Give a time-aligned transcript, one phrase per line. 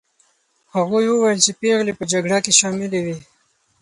[0.75, 3.17] هغوی وویل چې پېغلې په جګړه کې شاملي وې.